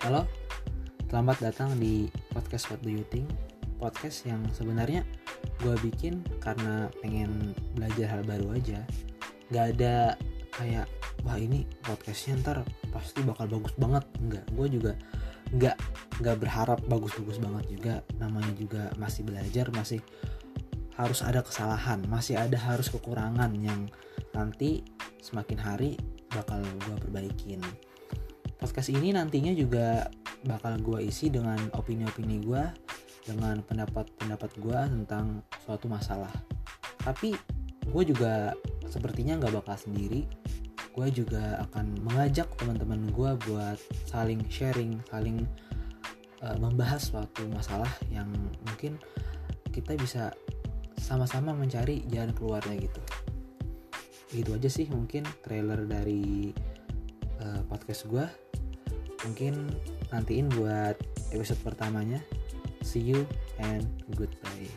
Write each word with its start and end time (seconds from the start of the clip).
Selamat 0.00 1.36
datang 1.44 1.76
di 1.76 2.08
podcast 2.32 2.72
What 2.72 2.80
Do 2.80 2.88
You 2.88 3.04
Think? 3.12 3.28
Podcast 3.76 4.24
yang 4.24 4.40
sebenarnya 4.48 5.04
gue 5.60 5.76
bikin 5.84 6.24
karena 6.40 6.88
pengen 7.04 7.52
belajar 7.76 8.08
hal 8.08 8.22
baru 8.24 8.56
aja. 8.56 8.80
Gak 9.52 9.76
ada 9.76 10.16
kayak 10.56 10.88
wah 11.20 11.36
ini 11.36 11.68
podcastnya 11.84 12.40
ntar 12.40 12.64
pasti 12.88 13.20
bakal 13.20 13.44
bagus 13.52 13.76
banget. 13.76 14.04
Enggak, 14.24 14.44
gue 14.56 14.66
juga 14.72 14.92
nggak 15.52 15.76
nggak 16.24 16.36
berharap 16.48 16.80
bagus-bagus 16.88 17.36
banget 17.36 17.64
juga. 17.68 17.94
Namanya 18.16 18.56
juga 18.56 18.88
masih 18.96 19.28
belajar 19.28 19.68
masih 19.68 20.00
harus 20.96 21.20
ada 21.20 21.44
kesalahan 21.44 22.00
masih 22.08 22.40
ada 22.40 22.56
harus 22.56 22.88
kekurangan 22.88 23.52
yang 23.56 23.88
nanti 24.32 24.80
semakin 25.20 25.60
hari 25.60 25.90
bakal 26.32 26.60
gue 26.60 26.96
perbaikin 27.00 27.60
podcast 28.60 28.92
ini 28.92 29.16
nantinya 29.16 29.56
juga 29.56 30.06
bakal 30.44 30.76
gue 30.78 31.08
isi 31.08 31.32
dengan 31.32 31.58
opini-opini 31.72 32.44
gue 32.44 32.62
dengan 33.24 33.64
pendapat-pendapat 33.64 34.50
gue 34.60 34.80
tentang 35.00 35.40
suatu 35.64 35.88
masalah 35.88 36.30
tapi 37.00 37.32
gue 37.88 38.02
juga 38.04 38.52
sepertinya 38.86 39.40
nggak 39.40 39.64
bakal 39.64 39.76
sendiri 39.80 40.28
gue 40.90 41.06
juga 41.22 41.62
akan 41.70 42.02
mengajak 42.02 42.50
teman-teman 42.58 43.08
gue 43.14 43.30
buat 43.46 43.78
saling 44.10 44.42
sharing, 44.50 44.98
saling 45.06 45.46
uh, 46.42 46.58
membahas 46.58 47.14
suatu 47.14 47.46
masalah 47.48 47.90
yang 48.10 48.26
mungkin 48.66 48.98
kita 49.70 49.94
bisa 49.94 50.34
sama-sama 50.98 51.54
mencari 51.54 52.02
jalan 52.10 52.34
keluarnya 52.34 52.74
gitu. 52.90 53.02
Gitu 54.34 54.50
aja 54.50 54.68
sih 54.70 54.86
mungkin 54.90 55.22
trailer 55.46 55.86
dari 55.86 56.50
uh, 57.38 57.62
podcast 57.70 58.10
gue. 58.10 58.49
Mungkin 59.26 59.68
nantiin 60.10 60.48
buat 60.54 60.96
episode 61.34 61.60
pertamanya. 61.60 62.20
See 62.80 63.04
you 63.04 63.28
and 63.60 63.84
goodbye. 64.16 64.70